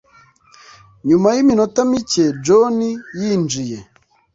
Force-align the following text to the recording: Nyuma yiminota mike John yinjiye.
Nyuma 1.07 1.27
yiminota 1.35 1.81
mike 1.91 2.25
John 2.45 2.77
yinjiye. 3.19 3.77